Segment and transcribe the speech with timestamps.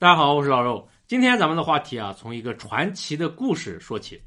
[0.00, 0.88] 大家好，我是老肉。
[1.08, 4.22] 今天咱们的话题啊，从一个传奇的故事说起。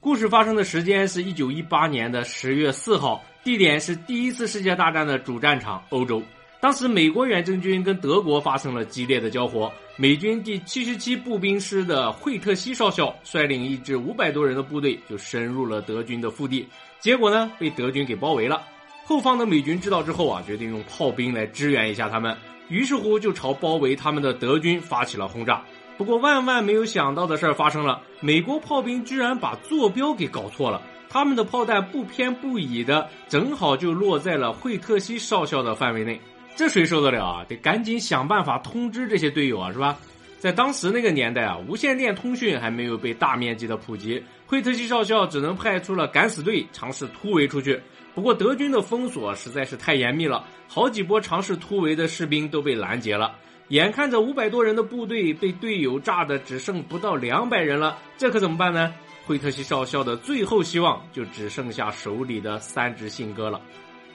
[0.00, 6.22] 故事发生的时间是一九一八年的十月四号，地点是第一次世界大战的主战场欧洲。
[6.62, 16.66] 当时美国远征军跟德国发生了激烈的交火，美军第七十七步兵师的惠特西少校率领一支五百多人的部队就深入了德军的腹地，
[17.00, 18.62] 结果呢被德军给包围了。
[19.04, 22.34] 后方的美军知道之后啊，决定用炮兵来支援一下他们，
[22.68, 25.62] 于是乎就朝包围他们的德军发起了轰炸。
[25.96, 36.20] 不过万万没有想到的事儿发生了，美国炮兵居然把坐标给搞错了，他们的炮弹不偏不倚的，正好就落在了惠特西少校的范围内。
[36.54, 37.44] 这谁受得了啊？
[37.48, 39.96] 得赶紧想办法通知这些队友啊，是吧？
[40.38, 47.80] 在当时那个年代啊，无线电通讯还没有被大面积的普及，惠特西少校只能派出了敢死队尝试突围出去。
[48.14, 53.34] 不过德军的封锁实在是太严密了，好几波尝试突围的士兵都被拦截了。
[53.68, 58.94] 眼看着五百多人的部队被队友炸的只剩不到两百人了，这可怎么办呢？
[59.26, 63.60] 惠特西少校的最后希望就只剩下手里的三支信鸽了。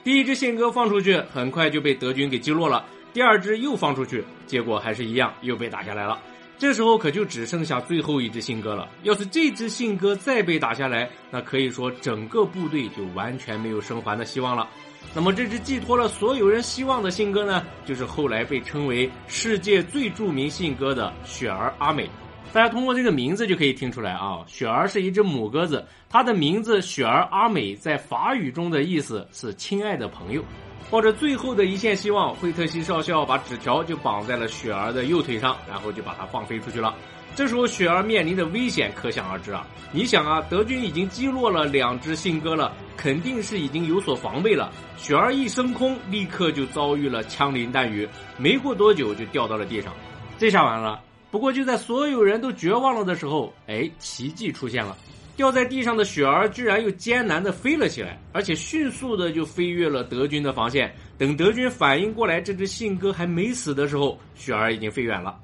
[0.02, 2.84] 第一支信鸽放出去，很快就被德军给击落了。
[3.14, 6.20] 第二只又放出去，结果还是一样，又被打下来了。
[6.58, 8.88] 这时候可就只剩下最后一只信鸽了。
[9.04, 14.68] 要是这只信鸽再被打下来，那可以说整个部队就完全没有生还的希望了。
[15.14, 22.10] 那么这只寄托了所有人希望的信鸽呢，就是后来被称为世界最著名信鸽的雪儿阿美。
[22.52, 30.42] 大家通过这个名字就可以听出来啊，雪儿是一只母鸽子，它的名字雪儿阿美在法语中的意思是亲爱的朋友。
[30.90, 36.94] 抱着最后的一线希望，惠特西少校把纸条就绑在了雪儿的右腿上，然后就把它放飞出去了。
[37.34, 39.66] 这时候雪儿面临的危险可想而知啊！
[39.90, 44.70] 你想啊，德军已经击落了两只信鸽了，肯定是已经有所防备了。
[44.96, 49.92] 雪儿一升空，立刻就遭遇了枪林弹雨，没过多久就掉到了地上。
[50.38, 51.00] 这下完了。
[51.32, 54.96] 不过就在所有人都绝望了的时候，哎，奇迹出现了，
[55.36, 60.94] 掉在地上的雪儿居然又艰难地飞了起来，而且迅速的就飞越了德军的防线。
[61.18, 65.36] 等德军反应过来，这只信鸽还没死的时候，雪儿已经飞远了。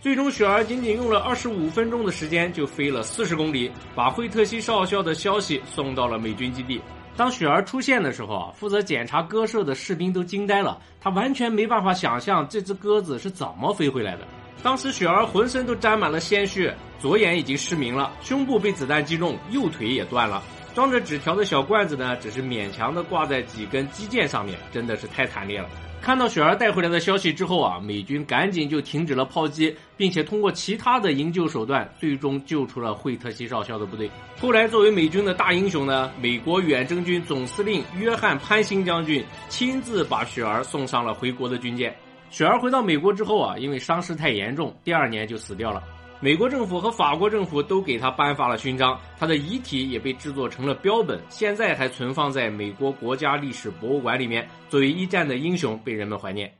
[0.00, 6.80] 最终，雪儿仅仅用了二十五分钟的时间就飞了四十公里，把惠特西少校的消息送到了美军基地。
[7.16, 14.26] 当雪儿出现的时候啊，负责检查鸽舍的士兵都惊呆了，他完全没办法想象这只鸽子是怎么飞回来的。
[14.62, 20.42] 当时雪儿浑身都沾满了鲜血，左眼已经失明了，胸部被子弹击中，右腿也断了。
[20.74, 25.68] 装着纸条的小罐子呢，只是勉强的挂在几根肌腱上面，真的是太惨烈了。
[26.00, 34.08] 看到雪儿带回来的消息之后啊，美军赶紧就停止了炮击，并且通过其他的营救手段，最终救出了惠特西少校的部队。
[34.40, 41.92] 后来，作为美军的大英雄呢，美国远征军总司令约翰潘兴将军亲自把雪儿送上了回国的军舰。
[42.30, 45.82] 雪儿回到美国之后啊，因为伤势太严重，第二年就死掉了。
[46.20, 56.52] 美国政府和法国政府都给他颁发了勋章，他的遗体也被制作成了标本，现在还存放在美国国家历史博物馆里面，作为一战的英雄被人们怀念。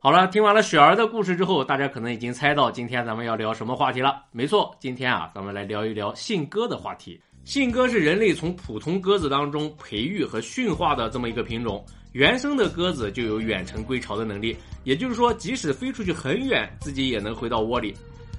[0.00, 4.22] 好了，听完了雪儿的故事之后，大家可能已经猜到今天咱们要聊什么话题了。
[4.30, 7.20] 没错，今天啊，咱们来聊一聊信鸽的话题。
[7.48, 11.82] 信鸽是人类从普通鸽子当中培育和驯化的这么一个品种。
[12.12, 14.54] 原生的鸽子就有远程归巢的能力，
[14.84, 17.94] 也就是说，即使飞出去很远，自己也能回到窝里。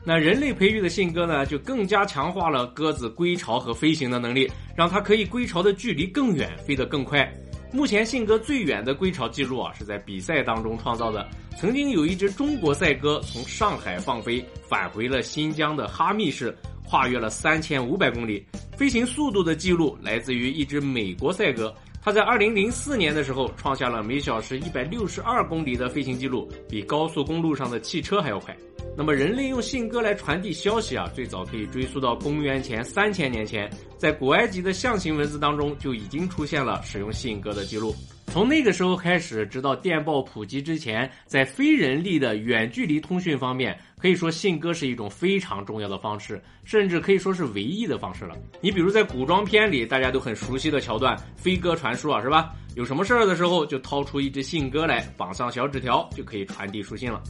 [0.05, 7.27] 那人类培育的信鸽呢，就更加强化了鸽子归巢和飞行的能力，让它可以归巢的距离更远，飞得更快。
[7.73, 11.27] 目前信鸽最远的归巢记录啊，是在比赛当中创造的。
[11.57, 16.55] 曾经有一只中国赛鸽从上海放飞，返回了新疆的哈密市，
[16.89, 18.43] 跨越了三千五百公里，
[18.75, 21.71] 飞行速度的记录来自于一只美国赛鸽。
[22.01, 28.57] 它在二零零四年的时候创下了每小时一百六十二公里的飞行记录，比高速公路上的汽车还要快。
[28.97, 37.93] 那么，人类用信鸽来传递消息啊，最早可以追溯到公元前三千年前，在古埃及的象形文字当中就已经出现了使用信鸽的记录。
[38.31, 48.35] 从那个时候开始，直到电报普及之前，在非人力的远距离通讯方面，可以说信鸽是一种非常重要的方式，甚至可以说是唯一的方式了。
[48.61, 52.53] 你比如在古装片里，大家都很熟悉的桥段——飞鸽传书啊，是吧？
[52.75, 57.21] 有什么事儿的时候，就掏出一只信鸽来，绑上小纸条，就可以传递书信了。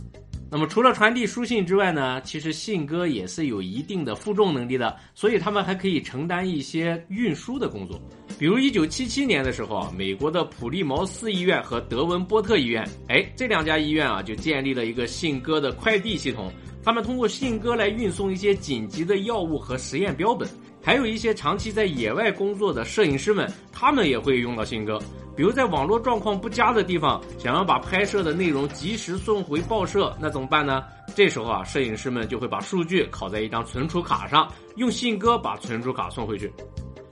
[0.52, 8.02] 那么除了传递书信之外呢，其实信鸽也是有一定的负重能力的，所以它们还可以承担一些运输的工作。
[8.40, 16.50] 比如一九七七年的时候啊，美国的普利茅斯医院和德文波特医院，哎，这两家医院啊就建立了一个信鸽的快递系统，
[16.82, 20.48] 他们通过信鸽来运送一些紧急的药物和实验标本。
[20.82, 24.98] 还有一些长期在野外工作的摄影师们，他们也会用到信鸽。
[25.36, 30.82] 比如在网络状况不佳的地方，想要把拍摄的内容及时送回报社，那怎么办呢？
[31.14, 36.50] 这时候啊，摄影师们就会把数据拷在一张存储卡上，用信鸽把存储卡送回去。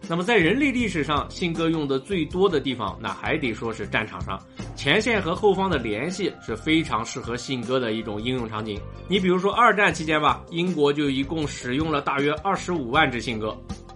[0.10, 4.42] 那么在人类历史上，信鸽用的最多的地方，那还得说是战场上，
[4.74, 8.80] 前线和后方的联系是非常适合信鸽的一种应用场景。
[9.10, 13.56] 你比如说二战期间吧，英国就一共使用了大约二十五万只信鸽。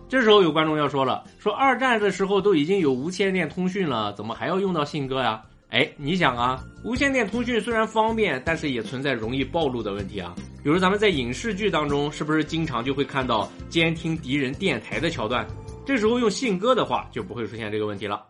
[0.09, 5.41] 这时候有观众要说了，说二战的时候都已经有无线电通讯了，怎么还要用到信鸽呀？
[5.69, 10.35] 哎，你想啊，无线电通讯虽然方便，但是也存在容易暴露的问题啊。
[10.61, 15.47] 比如咱们在影视剧当中，是不是经常就会看到监听敌人电台的桥段？
[15.91, 18.25] 这时候用信鸽的话，就不会出现这个问题了。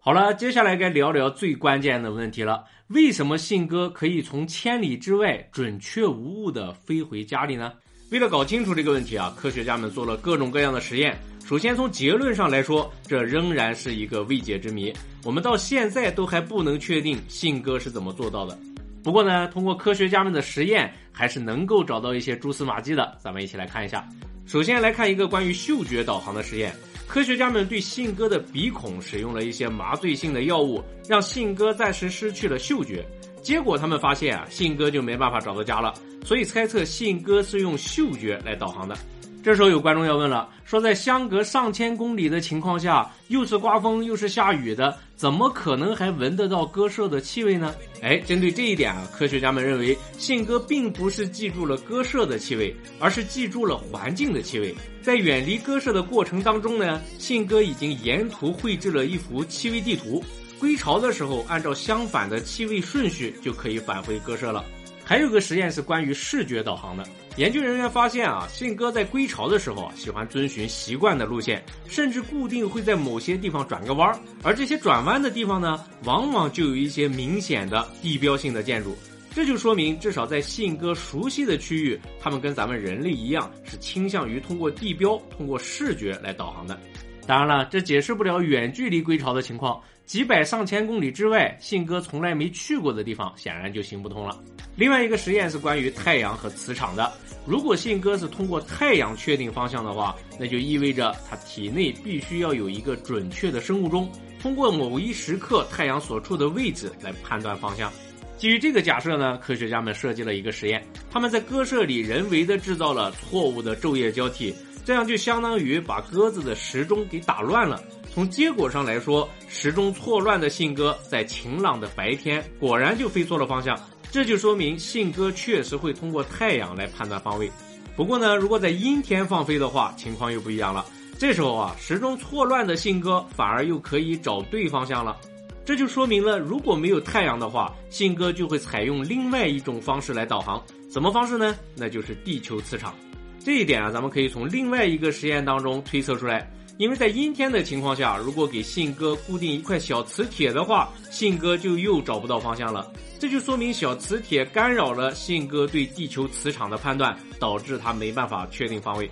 [0.00, 7.74] 好了，接下来该聊聊最关键的问题了：为什么信鸽可以从千里之外准确无误的飞回家里呢？
[8.10, 11.14] 为了搞清楚这个问题啊，科学家们做了各种各样的实验。
[11.44, 14.90] 首先从结论上来说，这仍然是一个未解之谜，
[15.26, 18.58] 我们到现在都还不能确定信鸽是怎么做到的。
[19.02, 23.18] 不过呢，通过科学家们的实验，还是能够找到一些蛛丝马迹的。
[23.20, 24.08] 咱们一起来看一下。
[24.46, 26.74] 首先来看一个关于嗅觉导航的实验，
[27.08, 33.04] 科学家们对信鸽的鼻孔使用了一些麻醉性的药物，让信鸽暂时失去了嗅觉。
[33.42, 35.92] 结果他们发现啊，信鸽就没办法找到家了，
[36.24, 38.96] 所以猜测信鸽是用嗅觉来导航的。
[39.44, 47.74] 这时候有观众要问了，说在相隔上千公里的情况下，又是刮风又是下雨的，怎么可能还闻得到鸽舍的气味呢？
[48.00, 54.74] 哎，针对这一点啊，科学家们认为信鸽并不是记住了鸽舍的气味，而是记住了环境的气味。
[55.02, 60.24] 在远离鸽舍的过程当中呢，信鸽已经沿途绘制了一幅气味地图，
[60.58, 64.64] 归巢的时候按照相反的气味顺序就可以返回鸽舍了。
[65.04, 67.04] 还有个实验是关于视觉导航的。
[67.36, 74.18] 研究人员发现啊，信鸽在归巢的时候啊，喜欢遵循习惯的路线，甚至固定会在某些地方转个弯儿。
[74.42, 78.96] 而这些转弯的地方呢，往往就有一些明显的地标性的建筑。
[79.34, 86.78] 这就说明，至少在信鸽熟悉的区域，它们跟咱们人类一样，是倾向于通过地标、通过视觉来导航的。
[87.26, 89.80] 当然了，这解释不了远距离归巢的情况。
[90.04, 94.38] 几百上千公里之外，信鸽从来没去过的地方，显然就行不通了。
[94.76, 97.10] 另外一个实验是关于太阳和磁场的。
[97.46, 107.90] 如果信鸽是通过太阳确定方向的话，那就意味着它体内必须要有一个准确的生物钟，通过某一时刻太阳所处的位置来判断方向。
[108.36, 114.54] 基于这个假设呢，科学家们设计了一个实验，他们在鸽舍里人为的制造了错误的昼夜交替。
[114.84, 117.82] 这样就相当于把鸽子的时钟给打乱了。
[118.12, 123.78] 从结果上来说，时钟错乱的信鸽在晴朗的白天果然就飞错了方向。
[124.10, 127.50] 这就说明信鸽确实会通过太阳来判断方位。
[127.96, 130.84] 不过呢，如果在阴天放飞的话，情况又不一样了。
[131.18, 135.16] 这时候啊，时钟错乱的信鸽反而又可以找对方向了。
[135.64, 140.62] 这就说明了，如果没有太阳的话，信鸽就会采用另外一种方式来导航。
[140.90, 141.56] 什么方式呢？
[141.74, 142.94] 那就是地球磁场。
[143.44, 146.50] 这一点啊，咱们可以从另外一个实验当中推测出来。
[146.78, 152.90] 因为在阴天的情况下，如果给信鸽固定一块小磁铁的话，信鸽就又找不到方向了。
[153.20, 159.08] 这就说明小磁铁干扰了信鸽对地球磁场的判断，导致它没办法确定方位。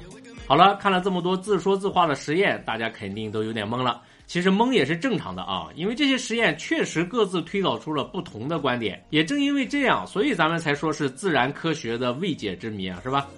[0.47, 4.01] 好了，看了这么多自说自话的实验，大家肯定都有点懵了。
[4.27, 9.05] 其实懵也是正常的啊，因为这些实验确实各自推导出了不同的观点。
[9.11, 13.29] 也正因为这样，所以咱们才说是自然科学的未解之谜啊，是吧？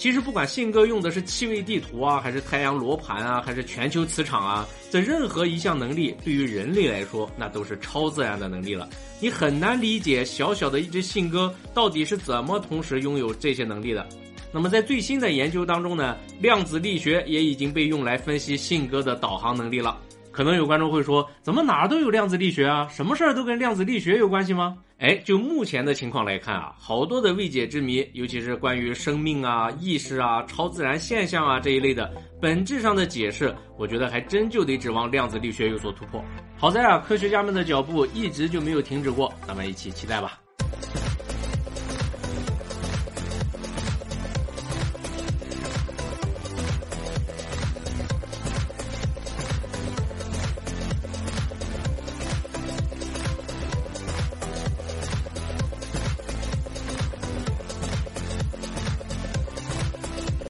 [0.00, 8.88] 其实不管信鸽用的是气味地图啊，还是太阳罗盘啊，还是全球磁场啊，这任何一项能力对于人类来说，那都是超自然的能力了。
[9.20, 14.08] 你很难理解小小的一只信鸽到底是怎么同时拥有这些能力的。
[14.50, 19.98] 那么在最新的研究当中呢，量子力学也已经被用来分析信鸽的导航能力了。
[20.32, 22.88] 可能有观众会说，怎么哪儿都有量子力学啊？
[22.88, 24.78] 什么事儿都跟量子力学有关系吗？
[25.00, 36.22] 哎，就目前的情况来看啊，好多的未解之谜，尤其是关于生命啊、意识啊、超自然现象啊这一类的本质上的解释，我觉得还真就得指望量子力学有所突破。
[36.58, 40.38] 好在啊，科学家们的脚步一直就没有停止过，咱们一起期待吧。